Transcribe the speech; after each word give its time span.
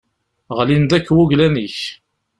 Ɣlin-d 0.57 0.91
akk 0.97 1.07
wuglan-ik. 1.15 1.79